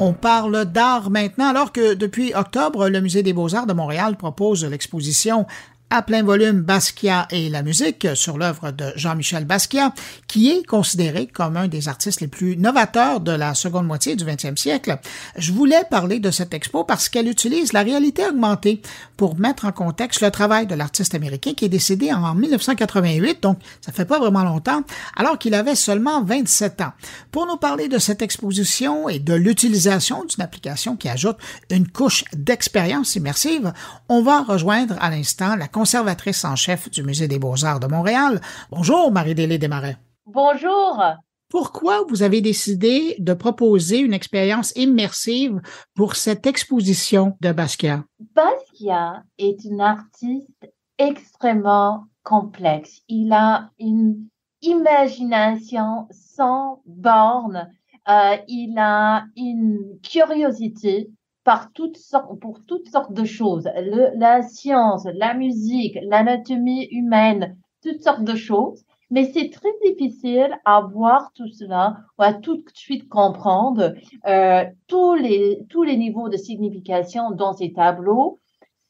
On 0.00 0.12
parle 0.12 0.64
d'art 0.64 1.10
maintenant, 1.10 1.48
alors 1.48 1.72
que 1.72 1.94
depuis 1.94 2.32
octobre, 2.32 2.88
le 2.88 3.00
Musée 3.00 3.24
des 3.24 3.32
beaux-arts 3.32 3.66
de 3.66 3.72
Montréal 3.72 4.16
propose 4.16 4.64
l'exposition 4.64 5.44
à 5.90 6.02
plein 6.02 6.22
volume 6.22 6.60
Basquiat 6.60 7.26
et 7.30 7.48
la 7.48 7.62
musique 7.62 8.06
sur 8.14 8.36
l'œuvre 8.36 8.72
de 8.72 8.92
Jean-Michel 8.96 9.46
Basquiat, 9.46 9.94
qui 10.26 10.50
est 10.50 10.66
considéré 10.66 11.26
comme 11.26 11.56
un 11.56 11.66
des 11.66 11.88
artistes 11.88 12.20
les 12.20 12.28
plus 12.28 12.58
novateurs 12.58 13.20
de 13.20 13.32
la 13.32 13.54
seconde 13.54 13.86
moitié 13.86 14.14
du 14.14 14.24
20e 14.24 14.56
siècle. 14.56 14.98
Je 15.36 15.52
voulais 15.52 15.82
parler 15.90 16.18
de 16.18 16.30
cette 16.30 16.52
expo 16.52 16.84
parce 16.84 17.08
qu'elle 17.08 17.26
utilise 17.26 17.72
la 17.72 17.82
réalité 17.82 18.26
augmentée 18.26 18.82
pour 19.16 19.38
mettre 19.38 19.64
en 19.64 19.72
contexte 19.72 20.20
le 20.20 20.30
travail 20.30 20.66
de 20.66 20.74
l'artiste 20.74 21.14
américain 21.14 21.54
qui 21.54 21.64
est 21.64 21.70
décédé 21.70 22.12
en 22.12 22.34
1988, 22.34 23.42
donc 23.42 23.58
ça 23.80 23.90
fait 23.90 24.04
pas 24.04 24.18
vraiment 24.18 24.44
longtemps, 24.44 24.82
alors 25.16 25.38
qu'il 25.38 25.54
avait 25.54 25.74
seulement 25.74 26.22
27 26.22 26.82
ans. 26.82 26.92
Pour 27.30 27.46
nous 27.46 27.56
parler 27.56 27.88
de 27.88 27.98
cette 27.98 28.20
exposition 28.20 29.08
et 29.08 29.20
de 29.20 29.34
l'utilisation 29.34 30.24
d'une 30.24 30.44
application 30.44 30.96
qui 30.96 31.08
ajoute 31.08 31.38
une 31.70 31.88
couche 31.88 32.24
d'expérience 32.34 33.16
immersive, 33.16 33.72
on 34.10 34.22
va 34.22 34.42
rejoindre 34.42 34.96
à 35.00 35.08
l'instant 35.08 35.56
la 35.56 35.66
conservatrice 35.78 36.44
en 36.44 36.56
chef 36.56 36.90
du 36.90 37.04
Musée 37.04 37.28
des 37.28 37.38
beaux-arts 37.38 37.78
de 37.78 37.86
Montréal. 37.86 38.40
Bonjour, 38.68 39.12
Marie-Délé 39.12 39.58
Desmarais. 39.58 39.96
Bonjour. 40.26 41.00
Pourquoi 41.48 42.02
vous 42.08 42.24
avez 42.24 42.40
décidé 42.40 43.14
de 43.20 43.32
proposer 43.32 43.98
une 44.00 44.12
expérience 44.12 44.72
immersive 44.74 45.60
pour 45.94 46.16
cette 46.16 46.46
exposition 46.46 47.36
de 47.40 47.52
Basquiat? 47.52 48.02
Basquiat 48.34 49.22
est 49.38 49.60
un 49.70 49.78
artiste 49.78 50.68
extrêmement 50.98 52.06
complexe. 52.24 53.02
Il 53.08 53.32
a 53.32 53.70
une 53.78 54.26
imagination 54.62 56.08
sans 56.10 56.82
borne. 56.86 57.70
Euh, 58.08 58.36
il 58.48 58.76
a 58.78 59.26
une 59.36 60.00
curiosité 60.02 61.08
par 61.48 61.72
toutes 61.72 61.96
sortes, 61.96 62.38
pour 62.40 62.62
toutes 62.66 62.88
sortes 62.88 63.14
de 63.14 63.24
choses. 63.24 63.70
la 64.16 64.42
science, 64.42 65.06
la 65.14 65.32
musique, 65.32 65.96
l'anatomie 66.02 66.84
humaine, 66.90 67.56
toutes 67.82 68.02
sortes 68.02 68.22
de 68.22 68.36
choses. 68.36 68.84
Mais 69.08 69.24
c'est 69.32 69.48
très 69.48 69.72
difficile 69.82 70.60
à 70.66 70.82
voir 70.82 71.32
tout 71.34 71.48
cela 71.48 71.96
ou 72.18 72.22
à 72.22 72.34
tout 72.34 72.56
de 72.56 72.64
suite 72.74 73.08
comprendre 73.08 73.94
euh, 74.26 74.66
tous 74.88 75.14
les 75.14 75.64
tous 75.70 75.84
les 75.84 75.96
niveaux 75.96 76.28
de 76.28 76.36
signification 76.36 77.30
dans 77.30 77.54
ces 77.54 77.72
tableaux 77.72 78.38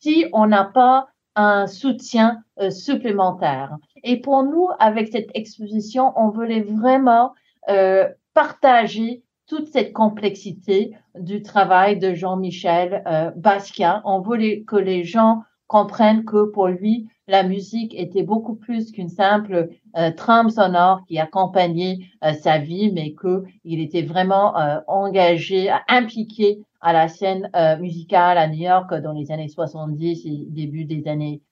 si 0.00 0.26
on 0.32 0.48
n'a 0.48 0.64
pas 0.64 1.06
un 1.36 1.68
soutien 1.68 2.42
euh, 2.58 2.70
supplémentaire. 2.70 3.76
Et 4.02 4.16
pour 4.20 4.42
nous, 4.42 4.66
avec 4.80 5.12
cette 5.12 5.30
exposition, 5.34 6.12
on 6.16 6.30
voulait 6.30 6.62
vraiment 6.62 7.34
euh, 7.68 8.08
partager 8.34 9.22
toute 9.48 9.68
cette 9.68 9.92
complexité 9.92 10.94
du 11.18 11.42
travail 11.42 11.98
de 11.98 12.14
Jean-Michel 12.14 13.02
euh, 13.06 13.30
Basquiat. 13.34 14.02
On 14.04 14.20
voulait 14.20 14.62
que 14.62 14.76
les 14.76 15.04
gens 15.04 15.42
comprennent 15.66 16.24
que 16.24 16.50
pour 16.50 16.68
lui, 16.68 17.08
la 17.26 17.42
musique 17.42 17.94
était 17.94 18.22
beaucoup 18.22 18.54
plus 18.54 18.92
qu'une 18.92 19.08
simple 19.08 19.70
euh, 19.96 20.10
trame 20.12 20.50
sonore 20.50 21.02
qui 21.08 21.18
accompagnait 21.18 21.98
euh, 22.24 22.32
sa 22.34 22.58
vie, 22.58 22.92
mais 22.92 23.12
que 23.12 23.44
il 23.64 23.80
était 23.80 24.02
vraiment 24.02 24.54
engagé, 24.86 25.70
impliqué 25.88 26.62
à 26.80 26.92
la 26.92 27.08
scène 27.08 27.50
musicale 27.80 28.38
à 28.38 28.46
New 28.46 28.62
York 28.62 28.94
dans 28.94 29.12
les 29.12 29.32
années 29.32 29.48
70 29.48 30.26
et 30.26 30.46
début 30.48 30.84
des 30.84 31.08
années 31.08 31.42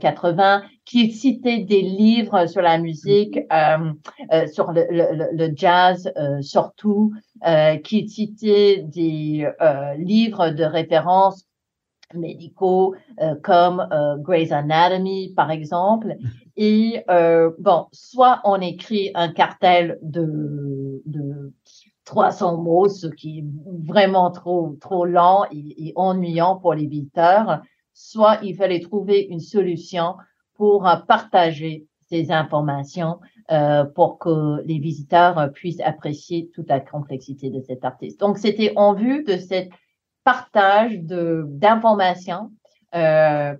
80, 0.00 0.62
qui 0.84 1.12
citait 1.12 1.60
des 1.60 1.82
livres 1.82 2.46
sur 2.46 2.62
la 2.62 2.78
musique, 2.78 3.38
sur 4.52 4.72
le, 4.72 4.86
le, 4.90 5.28
le 5.36 5.52
jazz 5.54 6.12
surtout, 6.40 7.12
euh, 7.46 7.76
qui 7.76 8.08
citait 8.08 8.82
des 8.82 9.48
euh, 9.60 9.94
livres 9.94 10.50
de 10.50 10.64
référence 10.64 11.48
médicaux 12.14 12.94
euh, 13.20 13.34
comme 13.42 13.86
euh, 13.92 14.16
Grey's 14.18 14.52
Anatomy, 14.52 15.32
par 15.34 15.50
exemple. 15.50 16.16
Et 16.56 17.04
euh, 17.10 17.50
bon, 17.58 17.86
soit 17.92 18.40
on 18.44 18.60
écrit 18.60 19.10
un 19.14 19.28
cartel 19.28 19.98
de, 20.02 21.02
de 21.06 21.52
300 22.04 22.56
mots, 22.62 22.88
ce 22.88 23.06
qui 23.06 23.40
est 23.40 23.44
vraiment 23.86 24.30
trop, 24.30 24.76
trop 24.80 25.04
lent 25.04 25.44
et, 25.52 25.88
et 25.88 25.92
ennuyant 25.96 26.56
pour 26.56 26.74
les 26.74 26.86
visiteurs, 26.86 27.60
soit 27.98 28.38
il 28.42 28.54
fallait 28.54 28.80
trouver 28.80 29.26
une 29.28 29.40
solution 29.40 30.14
pour 30.54 30.88
partager 31.08 31.86
ces 32.08 32.30
informations 32.30 33.18
euh, 33.50 33.84
pour 33.84 34.18
que 34.18 34.62
les 34.64 34.78
visiteurs 34.78 35.50
puissent 35.52 35.80
apprécier 35.80 36.48
toute 36.54 36.68
la 36.68 36.80
complexité 36.80 37.50
de 37.50 37.60
cet 37.60 37.84
artiste. 37.84 38.20
Donc, 38.20 38.38
c'était 38.38 38.72
en 38.76 38.94
vue 38.94 39.24
de 39.24 39.36
cet 39.36 39.70
partage 40.22 41.00
d'informations 41.00 42.52
euh, 42.94 43.54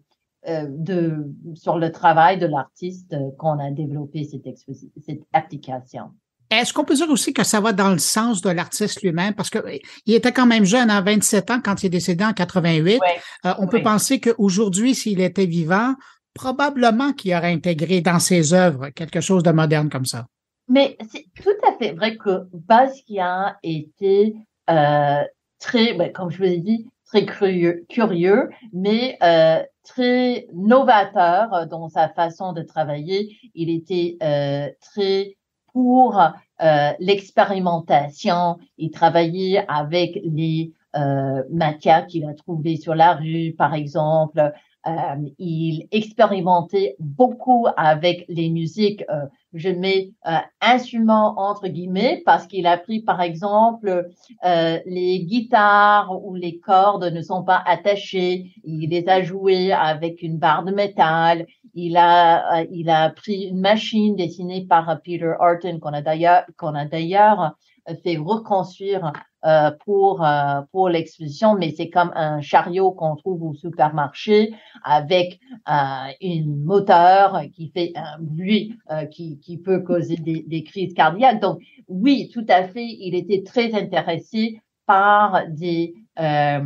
euh, 0.47 1.25
sur 1.55 1.79
le 1.79 1.91
travail 1.91 2.39
de 2.39 2.47
l'artiste 2.47 3.17
qu'on 3.39 3.59
a 3.59 3.71
développé 3.71 4.25
cette 4.25 5.23
application. 5.33 6.11
Est-ce 6.51 6.73
qu'on 6.73 6.85
peut 6.85 6.95
dire 6.95 7.11
aussi 7.11 7.33
que 7.33 7.45
ça 7.45 7.61
va 7.61 7.73
dans 7.73 7.91
le 7.91 7.99
sens 7.99 8.41
de 8.41 8.51
l'artiste 8.51 9.03
lui-même? 9.03 9.35
Parce 9.35 9.51
que 9.51 9.59
il 10.07 10.15
était 10.15 10.33
quand 10.33 10.47
même 10.47 10.65
jeune, 10.65 10.91
à 10.91 11.01
27 11.01 11.51
ans, 11.51 11.61
quand 11.63 11.83
il 11.83 11.87
est 11.87 11.91
décédé 11.91 12.25
en 12.25 12.33
88. 12.33 13.01
euh, 13.45 13.55
on 13.59 13.67
peut 13.67 13.83
penser 13.83 14.21
qu'aujourd'hui, 14.21 14.95
s'il 14.95 15.21
était 15.21 15.47
vivant, 15.47 15.95
probablement 16.35 17.13
qu'il 17.13 17.35
aurait 17.35 17.53
intégré 17.53 18.01
dans 18.01 18.19
ses 18.19 18.55
œuvres 18.55 18.89
quelque 18.91 19.21
chose 19.21 19.43
de 19.43 19.51
moderne 19.51 19.91
comme 19.91 20.07
ça. 20.07 20.27
Mais 20.69 20.97
c'est 21.11 21.27
tout 21.43 21.51
à 21.67 21.77
fait 21.79 21.93
vrai 21.93 22.17
que 22.17 22.47
Basquiat 22.53 23.57
était 23.63 24.35
euh, 24.69 25.23
très, 25.59 25.95
ben, 25.95 26.13
comme 26.13 26.31
je 26.31 26.39
vous 26.39 26.45
ai 26.45 26.59
dit, 26.59 26.87
très 27.07 27.25
curieux, 27.25 27.87
curieux 27.89 28.51
mais 28.73 29.17
euh, 29.23 29.63
très 29.83 30.47
novateur 30.53 31.67
dans 31.67 31.89
sa 31.89 32.09
façon 32.11 32.53
de 32.53 32.63
travailler. 32.63 33.37
Il 33.55 33.71
était 33.71 34.19
euh, 34.23 34.69
très 34.83 35.38
pour 35.79 36.21
euh, 36.21 36.93
l'expérimentation. 36.99 38.59
Il 38.79 38.91
travaillait 38.91 39.65
avec 39.69 40.19
les 40.25 40.73
euh, 40.97 41.45
matières 41.53 42.09
qu'il 42.09 42.25
a 42.25 42.35
trouvées 42.35 42.77
sur 42.77 42.97
la 42.97 43.15
rue, 43.15 43.55
par 43.57 43.75
exemple. 43.75 44.53
Euh, 44.89 45.29
il 45.39 45.87
expérimentait 45.91 46.97
beaucoup 46.99 47.67
avec 47.77 48.25
les 48.29 48.49
musiques. 48.49 49.05
Euh, 49.11 49.27
je 49.53 49.69
mets 49.69 50.13
euh, 50.27 50.37
instrument 50.61 51.35
entre 51.39 51.69
guillemets 51.69 52.23
parce 52.25 52.47
qu'il 52.47 52.67
a 52.67 52.79
pris 52.79 53.01
par 53.01 53.21
exemple 53.21 54.09
les 54.43 55.25
guitares 55.25 56.25
où 56.25 56.35
les 56.35 56.59
cordes 56.59 57.05
ne 57.05 57.23
sont 57.23 57.43
pas 57.43 57.63
attachées. 57.67 58.53
Il 58.65 58.91
les 58.91 59.09
a 59.09 59.23
jouées 59.23 59.73
avec 59.73 60.23
une 60.23 60.39
barre 60.39 60.65
de 60.65 60.73
métal. 60.73 61.47
Il 61.75 61.97
a 61.97 62.65
il 62.71 62.89
a 62.91 63.11
pris 63.11 63.49
une 63.49 63.61
machine 63.61 64.17
dessinée 64.17 64.67
par 64.67 65.01
Peter 65.03 65.33
Arton 65.39 65.79
qu'on 65.81 65.93
a 65.93 66.03
d'ailleurs 66.03 66.45
qu'on 66.57 66.75
a 66.75 66.85
d'ailleurs 66.85 67.57
fait 68.05 68.17
reconstruire 68.17 69.13
euh, 69.45 69.71
pour 69.85 70.25
euh, 70.25 70.61
pour 70.73 70.89
l'exposition, 70.89 71.55
mais 71.55 71.71
c'est 71.71 71.91
comme 71.91 72.11
un 72.15 72.41
chariot 72.41 72.93
qu'on 72.93 73.17
trouve 73.17 73.43
au 73.45 73.55
supermarché 73.55 74.53
avec 74.85 75.39
euh, 75.69 75.73
une 76.21 76.65
moteur 76.65 77.43
qui 77.55 77.71
fait 77.71 77.93
un 77.95 78.19
bruit 78.21 78.75
euh, 78.91 79.05
qui 79.07 79.39
qui 79.39 79.59
peut 79.59 79.81
causer 79.83 80.17
des, 80.17 80.45
des 80.47 80.65
crises 80.65 80.95
cardiaques. 80.95 81.41
Donc 81.41 81.61
oui, 81.89 82.31
tout 82.33 82.45
à 82.49 82.65
fait, 82.65 82.85
il 82.85 83.15
était 83.15 83.43
très 83.45 83.75
intéressé 83.75 84.61
par 84.87 85.43
des 85.49 85.95
euh, 86.19 86.61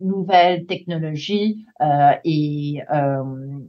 nouvelles 0.00 0.66
technologies 0.66 1.64
et 2.24 2.80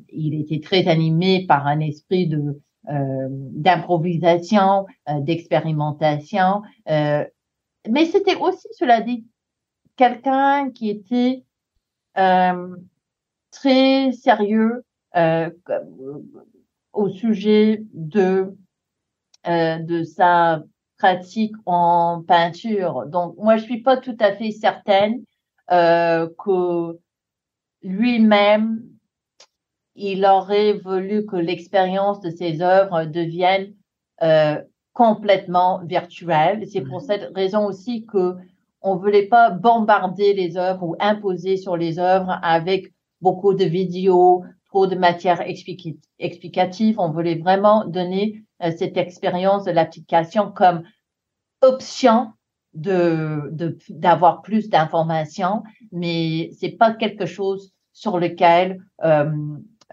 il 0.10 0.42
était 0.42 0.60
très 0.60 0.88
animé 0.88 1.46
par 1.48 1.68
un 1.68 1.80
esprit 1.80 2.28
de 2.28 2.62
d'improvisation, 2.86 4.86
d'expérimentation. 5.22 6.62
Euh, 7.88 7.92
mais 7.92 8.06
c'était 8.06 8.36
aussi, 8.36 8.68
cela 8.78 9.02
dit, 9.02 9.26
quelqu'un 9.96 10.72
qui 10.72 10.90
était 10.90 11.44
très 13.52 14.12
sérieux 14.12 14.84
au 16.94 17.10
sujet 17.10 17.84
de 17.94 18.56
de 19.46 20.04
sa 20.04 20.64
pratique 20.98 21.56
en 21.66 22.24
peinture. 22.26 23.06
Donc, 23.08 23.36
moi, 23.38 23.58
je 23.58 23.64
suis 23.64 23.82
pas 23.82 23.98
tout 23.98 24.16
à 24.20 24.34
fait 24.34 24.52
certaine 24.52 25.24
que 25.70 27.00
lui-même 27.82 28.94
il 29.96 30.26
aurait 30.26 30.74
voulu 30.74 31.26
que 31.26 31.36
l'expérience 31.36 32.20
de 32.22 32.30
ses 32.32 32.62
œuvres 32.62 33.06
devienne 33.06 33.74
euh, 34.22 34.62
complètement 34.94 35.82
virtuelle. 35.84 36.66
C'est 36.72 36.82
pour 36.82 37.02
cette 37.02 37.32
raison 37.36 37.66
aussi 37.66 38.06
que 38.06 38.36
on 38.82 38.98
voulait 38.98 39.28
pas 39.28 39.50
bombarder 39.50 40.34
les 40.34 40.58
œuvres 40.58 40.84
ou 40.84 40.96
imposer 41.00 41.58
sur 41.58 41.78
les 41.78 42.00
œuvres 42.00 42.38
avec 42.44 42.94
beaucoup 43.22 43.54
de 43.54 43.64
vidéos, 43.64 44.44
trop 44.68 44.88
de 44.88 44.96
matière 44.96 45.42
explicative. 46.20 47.00
On 47.00 47.12
voulait 47.12 47.40
vraiment 47.40 47.86
donner 47.86 48.44
euh, 48.62 48.72
cette 48.78 48.98
expérience 48.98 49.64
de 49.64 49.72
l'application 49.72 50.52
comme 50.52 50.84
option 51.62 52.34
de 52.74 53.78
d'avoir 53.90 54.42
plus 54.42 54.68
d'informations, 54.68 55.64
mais 55.92 56.50
c'est 56.60 56.72
pas 56.72 56.92
quelque 56.92 57.26
chose 57.26 57.72
sur 57.94 58.20
lequel 58.20 58.84
euh, 59.04 59.32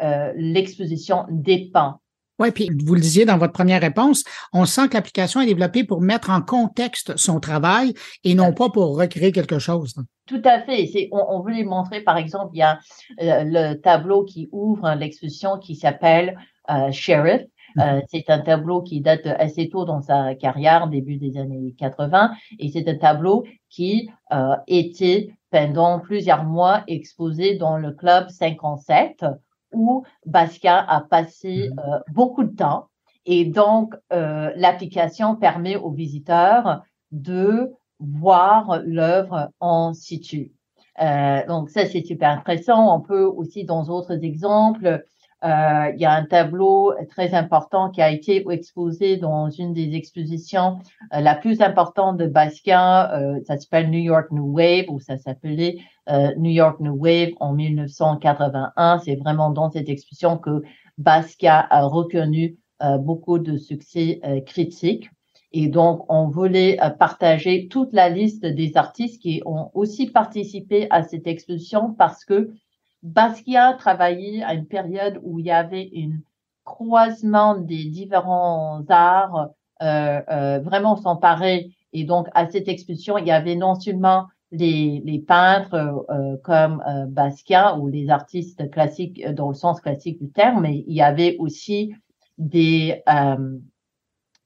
euh, 0.01 0.33
l'exposition 0.35 1.27
dépend. 1.29 2.01
Oui, 2.41 2.51
puis 2.51 2.71
vous 2.85 2.95
le 2.95 3.01
disiez 3.01 3.25
dans 3.25 3.39
votre 3.39 3.53
première 3.53 3.81
réponse, 3.81 4.25
on 4.53 4.65
sent 4.65 4.89
que 4.89 4.95
l'application 4.95 5.41
est 5.41 5.47
développée 5.47 5.85
pour 5.85 6.01
mettre 6.01 6.31
en 6.31 6.41
contexte 6.41 7.17
son 7.17 7.39
travail 7.39 7.95
et 8.25 8.35
non 8.35 8.53
pas 8.53 8.71
pour 8.71 8.99
recréer 8.99 9.31
quelque 9.31 9.59
chose. 9.59 9.95
Tout 10.27 10.43
à 10.45 10.61
fait. 10.63 11.09
On, 11.13 11.25
on, 11.29 11.43
veut 11.43 11.53
les 11.53 11.65
montrer, 11.65 12.01
par 12.01 12.17
exemple, 12.17 12.51
il 12.55 12.59
y 12.59 12.63
a 12.63 12.79
euh, 13.21 13.45
le 13.45 13.75
tableau 13.75 14.25
qui 14.25 14.49
ouvre 14.53 14.95
l'exposition 14.95 15.59
qui 15.59 15.77
s'appelle 15.77 16.37
euh, 16.71 16.91
Sheriff. 16.91 17.43
Euh, 17.79 18.01
c'est 18.09 18.29
un 18.31 18.41
tableau 18.41 18.83
qui 18.83 19.01
date 19.01 19.27
assez 19.27 19.69
tôt 19.69 19.85
dans 19.85 20.01
sa 20.01 20.35
carrière, 20.35 20.89
début 20.89 21.17
des 21.17 21.39
années 21.39 21.75
80, 21.79 22.33
et 22.59 22.71
c'est 22.71 22.89
un 22.89 22.97
tableau 22.97 23.45
qui 23.69 24.11
euh, 24.33 24.57
était 24.67 25.31
pendant 25.51 26.01
plusieurs 26.01 26.45
mois 26.45 26.83
exposé 26.87 27.57
dans 27.57 27.77
le 27.77 27.93
club 27.93 28.29
57, 28.29 29.25
où 29.73 30.05
Basquiat 30.27 30.85
a 30.89 31.01
passé 31.01 31.71
mhm. 31.71 31.79
euh, 31.79 31.99
beaucoup 32.13 32.45
de 32.45 32.55
temps. 32.55 32.87
Et 33.27 33.45
donc, 33.45 33.95
euh, 34.13 34.51
l'application 34.57 35.37
permet 35.37 35.77
aux 35.77 35.91
visiteurs 35.91 36.83
de 37.13 37.71
voir 37.99 38.81
l'œuvre 38.85 39.51
en 39.61 39.93
situ. 39.93 40.53
Euh, 41.01 41.47
donc 41.47 41.71
ça, 41.71 41.87
c'est 41.87 42.03
super 42.03 42.31
intéressant. 42.31 42.95
On 42.95 43.01
peut 43.01 43.25
aussi, 43.25 43.65
dans 43.65 43.85
d'autres 43.85 44.25
exemples, 44.25 45.05
il 45.43 46.01
y 46.01 46.05
a 46.05 46.13
un 46.13 46.25
tableau 46.25 46.93
très 47.09 47.35
important 47.35 47.91
qui 47.91 48.03
a 48.03 48.11
été 48.11 48.45
exposé 48.51 49.17
dans 49.17 49.49
une 49.49 49.73
des 49.73 49.95
expositions 49.95 50.79
euh, 51.15 51.21
la 51.21 51.35
plus 51.35 51.63
importante 51.63 52.19
de 52.19 52.27
Basquiat. 52.27 53.15
Euh, 53.15 53.41
ça 53.47 53.57
s'appelle 53.59 53.91
New 53.91 54.01
York 54.01 54.31
New 54.31 54.53
Wave 54.53 54.87
ou 54.89 55.01
ça 55.01 55.19
s'appelait 55.19 55.79
New 56.39 56.51
York 56.51 56.81
New 56.81 56.97
Wave 56.97 57.31
en 57.39 57.53
1981. 57.53 58.99
C'est 59.05 59.15
vraiment 59.15 59.51
dans 59.51 59.71
cette 59.71 59.89
exposition 59.89 60.39
que 60.39 60.63
Basquiat 60.99 61.65
a 61.71 61.85
reconnu 61.85 62.57
beaucoup 62.99 63.39
de 63.39 63.57
succès 63.57 64.21
critiques. 64.45 65.09
Et 65.53 65.69
donc, 65.69 66.05
on 66.09 66.27
voulait 66.27 66.79
partager 66.99 67.69
toute 67.69 67.93
la 67.93 68.09
liste 68.09 68.45
des 68.45 68.77
artistes 68.77 69.23
qui 69.23 69.41
ont 69.47 69.71
aussi 69.75 70.11
participé 70.11 70.89
à 70.91 71.05
cette 71.05 71.29
exposition 71.29 71.95
parce 71.95 72.25
que 72.25 72.51
Basquiat 73.03 73.75
travaillait 73.75 74.43
à 74.43 74.55
une 74.55 74.67
période 74.67 75.21
où 75.23 75.39
il 75.39 75.47
y 75.47 75.51
avait 75.51 75.91
un 75.97 76.19
croisement 76.65 77.57
des 77.57 77.85
différents 77.85 78.85
arts 78.89 79.51
euh, 79.83 80.21
euh, 80.31 80.61
vraiment 80.61 80.97
s'emparer. 80.97 81.73
Et 81.93 82.05
donc, 82.05 82.29
à 82.35 82.49
cette 82.49 82.69
exposition, 82.69 83.19
il 83.19 83.27
y 83.27 83.31
avait 83.31 83.57
non 83.57 83.75
seulement 83.75 84.27
les, 84.53 85.03
les 85.05 85.19
peintres 85.19 85.75
euh, 86.11 86.37
comme 86.43 86.83
euh, 86.87 87.07
Basquiat 87.07 87.79
ou 87.79 87.89
les 87.89 88.11
artistes 88.11 88.71
classiques 88.71 89.27
dans 89.29 89.49
le 89.49 89.55
sens 89.55 89.81
classique 89.81 90.21
du 90.21 90.31
terme, 90.31 90.63
mais 90.63 90.85
il 90.87 90.95
y 90.95 91.03
avait 91.03 91.37
aussi 91.39 91.95
des, 92.39 93.03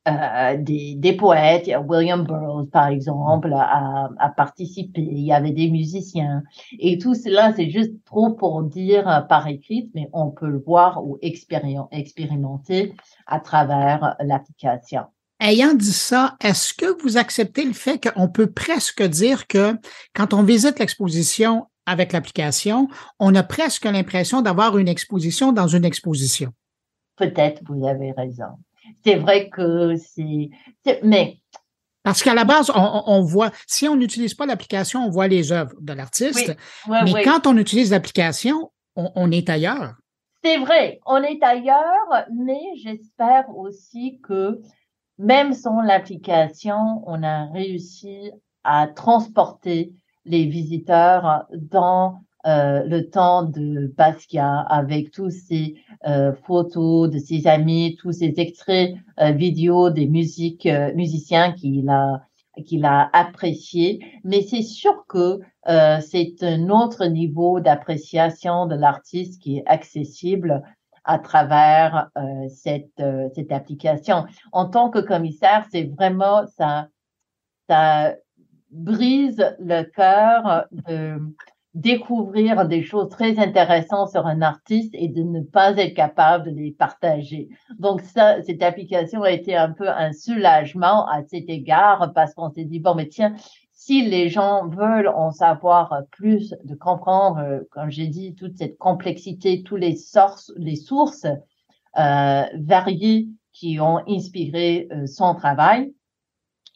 euh, 0.06 0.10
euh, 0.10 0.56
des, 0.58 0.96
des, 0.96 1.14
poètes, 1.14 1.70
William 1.88 2.24
Burroughs 2.24 2.68
par 2.70 2.88
exemple 2.88 3.50
a, 3.54 4.10
a, 4.18 4.28
participé, 4.28 5.00
il 5.00 5.20
y 5.20 5.32
avait 5.32 5.52
des 5.52 5.70
musiciens. 5.70 6.42
Et 6.78 6.98
tout 6.98 7.14
cela 7.14 7.54
c'est 7.56 7.70
juste 7.70 7.92
trop 8.04 8.34
pour 8.34 8.62
dire 8.64 9.08
euh, 9.08 9.22
par 9.22 9.48
écrit, 9.48 9.90
mais 9.94 10.10
on 10.12 10.30
peut 10.30 10.48
le 10.48 10.58
voir 10.58 11.02
ou 11.02 11.18
expérimenter 11.22 12.94
à 13.26 13.40
travers 13.40 14.14
l'application. 14.20 15.04
Ayant 15.40 15.72
dit 15.72 15.92
ça, 15.92 16.36
est-ce 16.44 16.74
que 16.74 17.02
vous 17.02 17.16
acceptez 17.16 17.64
le 17.64 17.72
fait 17.72 17.98
qu'on 17.98 18.28
peut 18.28 18.50
presque 18.50 19.02
dire 19.02 19.46
que 19.46 19.72
quand 20.14 20.34
on 20.34 20.42
visite 20.42 20.80
l'exposition 20.80 21.66
avec 21.86 22.12
l'application, 22.12 22.88
on 23.18 23.34
a 23.34 23.42
presque 23.42 23.86
l'impression 23.86 24.42
d'avoir 24.42 24.76
une 24.76 24.88
exposition 24.88 25.52
dans 25.52 25.66
une 25.66 25.86
exposition? 25.86 26.52
Peut-être, 27.16 27.62
vous 27.66 27.86
avez 27.86 28.12
raison 28.12 28.58
c'est 29.04 29.16
vrai 29.16 29.48
que 29.48 29.94
c'est, 29.96 30.50
mais 31.02 31.38
parce 32.04 32.22
qu'à 32.22 32.34
la 32.34 32.44
base, 32.44 32.70
on, 32.74 33.22
voit, 33.22 33.50
si 33.66 33.88
on 33.88 33.96
n'utilise 33.96 34.34
pas 34.34 34.44
l'application, 34.44 35.06
on 35.06 35.10
voit 35.10 35.26
les 35.26 35.52
œuvres 35.52 35.74
de 35.80 35.94
l'artiste. 35.94 36.54
mais 36.86 37.24
quand 37.24 37.46
on 37.46 37.56
utilise 37.56 37.90
l'application, 37.92 38.70
on, 38.94 39.30
est 39.30 39.48
ailleurs. 39.48 39.94
C'est 40.44 40.58
vrai, 40.58 41.00
on 41.06 41.22
est 41.22 41.42
ailleurs, 41.42 42.26
mais 42.30 42.60
j'espère 42.76 43.48
aussi 43.56 44.20
que 44.22 44.60
même 45.18 45.54
sans 45.54 45.80
l'application, 45.80 47.02
on 47.06 47.22
a 47.22 47.46
réussi 47.46 48.30
à 48.64 48.86
transporter 48.86 49.94
les 50.26 50.44
visiteurs 50.44 51.46
dans 51.54 52.20
le 52.44 53.02
temps 53.02 53.44
de 53.44 53.92
Basquiat 53.96 54.60
avec 54.68 55.10
tous 55.10 55.30
ces 55.30 55.76
euh, 56.06 56.32
photos 56.46 57.10
de 57.10 57.18
ses 57.18 57.46
amis, 57.46 57.96
tous 57.98 58.12
ces 58.12 58.34
extraits 58.36 58.94
euh, 59.20 59.30
vidéo 59.30 59.90
des 59.90 60.06
musiques 60.06 60.68
musiciens 60.94 61.52
qu'il 61.52 61.88
a 61.88 62.22
qu'il 62.66 62.84
a 62.84 63.10
apprécié, 63.12 64.20
mais 64.22 64.40
c'est 64.42 64.62
sûr 64.62 65.06
que 65.08 65.40
c'est 66.00 66.36
un 66.42 66.68
autre 66.68 67.06
niveau 67.06 67.58
d'appréciation 67.58 68.66
de 68.66 68.76
l'artiste 68.76 69.42
qui 69.42 69.58
est 69.58 69.66
accessible 69.66 70.62
à 71.02 71.18
travers 71.18 72.10
cette 72.48 73.02
cette 73.34 73.50
application. 73.50 74.26
En 74.52 74.66
tant 74.66 74.88
que 74.88 75.00
commissaire, 75.00 75.66
c'est 75.72 75.90
vraiment 75.96 76.46
ça 76.46 76.86
ça 77.68 78.14
brise 78.70 79.56
le 79.58 79.82
cœur 79.82 80.66
de 80.70 81.18
découvrir 81.74 82.68
des 82.68 82.82
choses 82.82 83.08
très 83.08 83.38
intéressantes 83.38 84.10
sur 84.10 84.26
un 84.26 84.42
artiste 84.42 84.94
et 84.94 85.08
de 85.08 85.22
ne 85.22 85.40
pas 85.40 85.76
être 85.76 85.94
capable 85.94 86.54
de 86.54 86.60
les 86.60 86.70
partager. 86.70 87.48
Donc 87.78 88.00
ça, 88.00 88.40
cette 88.42 88.62
application 88.62 89.22
a 89.22 89.32
été 89.32 89.56
un 89.56 89.72
peu 89.72 89.88
un 89.88 90.12
soulagement 90.12 91.06
à 91.08 91.22
cet 91.24 91.48
égard 91.48 92.12
parce 92.14 92.32
qu'on 92.34 92.50
s'est 92.50 92.64
dit, 92.64 92.78
bon, 92.78 92.94
mais 92.94 93.08
tiens, 93.08 93.34
si 93.72 94.02
les 94.02 94.28
gens 94.28 94.68
veulent 94.68 95.08
en 95.08 95.32
savoir 95.32 96.02
plus, 96.12 96.54
de 96.64 96.76
comprendre, 96.76 97.38
euh, 97.40 97.60
comme 97.72 97.90
j'ai 97.90 98.06
dit, 98.06 98.34
toute 98.34 98.56
cette 98.56 98.78
complexité, 98.78 99.62
tous 99.62 99.76
les 99.76 99.96
sources, 99.96 100.52
les 100.56 100.76
sources 100.76 101.26
euh, 101.98 102.42
variées 102.54 103.28
qui 103.52 103.80
ont 103.80 104.00
inspiré 104.08 104.88
euh, 104.92 105.06
son 105.06 105.34
travail, 105.34 105.92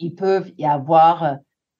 ils 0.01 0.15
peuvent 0.15 0.51
y 0.59 0.67
avoir 0.67 1.39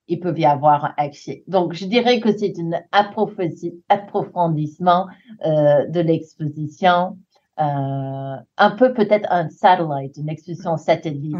ils 0.09 0.19
peuvent 0.19 0.39
y 0.39 0.45
avoir 0.45 0.93
accès. 0.97 1.43
Donc, 1.47 1.73
je 1.73 1.85
dirais 1.85 2.19
que 2.19 2.35
c'est 2.35 2.53
un 2.59 2.71
approfondissement 2.91 5.07
euh, 5.45 5.85
de 5.87 6.01
l'exposition, 6.01 7.17
euh, 7.59 8.35
un 8.57 8.71
peu 8.71 8.93
peut-être 8.93 9.31
un 9.31 9.49
satellite, 9.49 10.17
une 10.17 10.29
exposition 10.29 10.77
satellite 10.77 11.35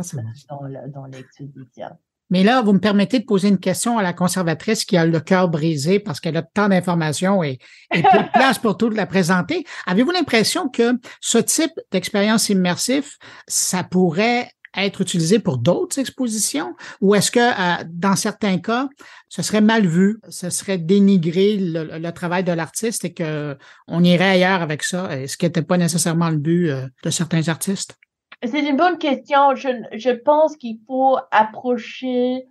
ah, 0.49 0.57
dans 0.87 1.05
l'exposition. 1.05 1.87
Mais 2.31 2.43
là, 2.43 2.61
vous 2.61 2.73
me 2.73 2.79
permettez 2.79 3.17
de 3.19 3.25
poser 3.25 3.47
une 3.47 3.57
question 3.57 3.97
à 3.97 4.03
la 4.03 4.13
conservatrice 4.13 4.85
qui 4.85 4.97
a 4.97 5.05
le 5.05 5.19
cœur 5.19 5.49
brisé 5.49 5.99
parce 5.99 6.19
qu'elle 6.19 6.37
a 6.37 6.43
tant 6.43 6.69
d'informations 6.69 7.43
et, 7.43 7.57
et 7.91 8.03
peu 8.03 8.19
de 8.19 8.29
place 8.33 8.59
pour 8.59 8.77
tout 8.77 8.91
la 8.91 9.07
présenter. 9.07 9.65
Avez-vous 9.87 10.11
l'impression 10.11 10.69
que 10.69 10.99
ce 11.21 11.39
type 11.39 11.71
d'expérience 11.91 12.49
immersive, 12.49 13.09
ça 13.47 13.83
pourrait 13.83 14.51
être 14.75 15.01
utilisé 15.01 15.39
pour 15.39 15.57
d'autres 15.57 15.99
expositions? 15.99 16.75
Ou 17.01 17.15
est-ce 17.15 17.31
que 17.31 17.39
euh, 17.39 17.83
dans 17.87 18.15
certains 18.15 18.59
cas, 18.59 18.89
ce 19.27 19.41
serait 19.41 19.61
mal 19.61 19.85
vu, 19.85 20.19
ce 20.29 20.49
serait 20.49 20.77
dénigrer 20.77 21.57
le, 21.59 22.11
travail 22.11 22.43
de 22.43 22.51
l'artiste 22.51 23.05
et 23.05 23.13
que 23.13 23.57
on 23.87 24.03
irait 24.03 24.31
ailleurs 24.31 24.61
avec 24.61 24.83
ça, 24.83 25.09
ce 25.27 25.37
qui 25.37 25.45
n'était 25.45 25.61
pas 25.61 25.77
nécessairement 25.77 26.29
le 26.29 26.37
but 26.37 26.69
euh, 26.69 26.87
de 27.03 27.09
certains 27.09 27.47
artistes? 27.47 27.95
C'est 28.43 28.67
une 28.67 28.77
bonne 28.77 28.97
question. 28.97 29.55
Je, 29.55 29.69
je 29.93 30.11
pense 30.11 30.55
qu'il 30.55 30.79
faut 30.87 31.17
approcher 31.31 32.47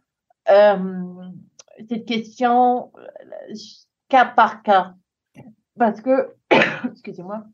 euh, 0.51 0.77
cette 1.89 2.07
question 2.07 2.91
cas 4.09 4.27
par 4.27 4.63
cas 4.63 4.95
parce 5.79 6.01
que, 6.01 6.35
excusez-moi, 6.93 7.45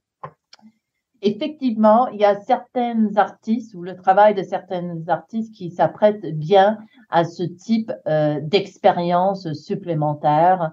effectivement, 1.24 2.08
il 2.08 2.20
y 2.20 2.24
a 2.24 2.40
certains 2.40 3.16
artistes 3.16 3.74
ou 3.74 3.82
le 3.82 3.96
travail 3.96 4.34
de 4.34 4.42
certains 4.42 5.08
artistes 5.08 5.54
qui 5.54 5.70
s'apprêtent 5.70 6.26
bien 6.38 6.78
à 7.08 7.24
ce 7.24 7.42
type 7.42 7.90
euh, 8.06 8.40
d'expérience 8.42 9.52
supplémentaire 9.54 10.72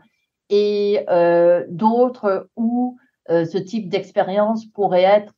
et 0.50 1.06
euh, 1.10 1.66
d'autres 1.70 2.50
où 2.58 2.98
euh, 3.30 3.46
ce 3.46 3.58
type 3.58 3.90
d'expérience 3.90 4.66
pourrait 4.66 5.04
être 5.04 5.34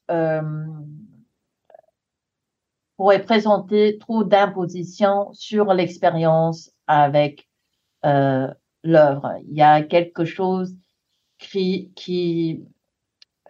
pourrait 2.97 3.23
présenter 3.23 3.97
trop 3.97 4.23
d'imposition 4.23 5.31
sur 5.33 5.73
l'expérience 5.73 6.71
avec 6.87 7.47
l'œuvre. 8.03 9.33
Il 9.47 9.57
y 9.57 9.61
a 9.61 9.81
quelque 9.81 10.25
chose 10.25 10.75
qui, 11.39 11.91
qui 11.95 12.63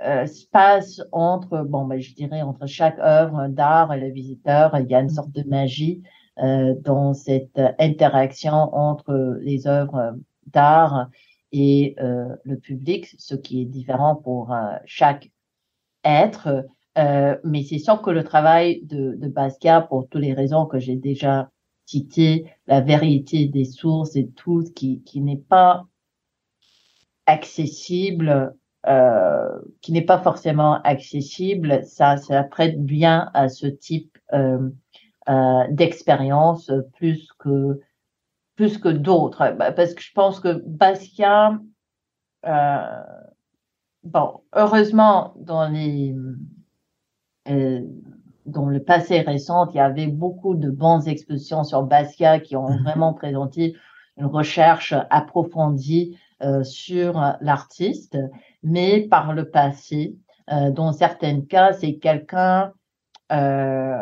euh, 0.03 0.25
se 0.25 0.45
passe 0.48 1.01
entre, 1.12 1.63
bon, 1.63 1.86
ben, 1.86 2.00
je 2.00 2.13
dirais, 2.13 2.41
entre 2.41 2.67
chaque 2.67 3.00
œuvre 3.00 3.48
d'art 3.48 3.93
et 3.93 4.00
le 4.00 4.10
visiteur, 4.10 4.77
il 4.79 4.89
y 4.89 4.95
a 4.95 5.00
une 5.00 5.10
sorte 5.10 5.31
de 5.31 5.43
magie 5.48 6.03
dans 6.36 7.13
cette 7.13 7.62
interaction 7.77 8.55
entre 8.74 9.38
les 9.41 9.67
œuvres 9.67 10.15
d'art 10.48 11.10
et 11.51 11.95
le 12.00 12.55
public, 12.55 13.13
ce 13.19 13.36
qui 13.36 13.62
est 13.62 13.65
différent 13.65 14.15
pour 14.15 14.51
chaque 14.86 15.29
être. 16.03 16.65
mais 17.43 17.62
c'est 17.62 17.77
sûr 17.77 18.01
que 18.01 18.10
le 18.10 18.24
travail 18.24 18.81
de, 18.83 19.13
de 19.15 19.27
Basquiat, 19.27 19.81
pour 19.81 20.10
toutes 20.10 20.24
les 20.24 20.33
raisons 20.33 20.65
que 20.65 20.79
j'ai 20.79 20.95
déjà 20.95 21.51
citées, 21.86 22.51
la 22.65 22.81
vérité 22.81 23.48
des 23.48 23.65
sources 23.65 24.15
et 24.15 24.27
tout, 24.27 24.63
qui, 24.75 25.03
qui 25.03 25.22
n'est 25.22 25.38
pas 25.38 25.86
accessible, 27.25 28.55
euh, 28.87 29.49
qui 29.81 29.91
n'est 29.91 30.01
pas 30.01 30.19
forcément 30.19 30.81
accessible, 30.81 31.83
ça, 31.85 32.17
ça 32.17 32.43
prête 32.43 32.83
bien 32.83 33.31
à 33.33 33.49
ce 33.49 33.67
type 33.67 34.17
euh, 34.33 34.69
euh, 35.29 35.63
d'expérience 35.69 36.71
plus 36.97 37.31
que 37.39 37.79
plus 38.55 38.77
que 38.77 38.89
d'autres, 38.89 39.55
bah, 39.57 39.71
parce 39.71 39.93
que 39.95 40.01
je 40.01 40.11
pense 40.13 40.39
que 40.39 40.61
Basquiat, 40.67 41.57
euh, 42.45 43.03
bon, 44.03 44.41
heureusement 44.53 45.33
dans 45.37 45.67
les 45.69 46.15
euh, 47.49 47.81
dans 48.45 48.67
le 48.67 48.83
passé 48.83 49.21
récent, 49.21 49.69
il 49.69 49.77
y 49.77 49.79
avait 49.79 50.07
beaucoup 50.07 50.55
de 50.55 50.69
bonnes 50.69 51.07
expositions 51.07 51.63
sur 51.63 51.83
Basquiat 51.83 52.39
qui 52.39 52.55
ont 52.55 52.69
mhm. 52.69 52.83
vraiment 52.83 53.13
présenté 53.13 53.75
une 54.17 54.25
recherche 54.25 54.93
approfondie 55.09 56.17
euh, 56.41 56.63
sur 56.63 57.13
l'artiste, 57.39 58.17
mais 58.63 59.01
par 59.01 59.34
le 59.34 59.50
passé, 59.50 60.15
euh, 60.51 60.72
dans 60.72 60.91
certains 60.91 61.41
cas, 61.41 61.74
c'est 61.74 61.98
quelqu'un, 61.98 62.74
euh, 63.32 63.98